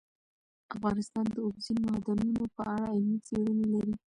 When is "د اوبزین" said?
1.31-1.79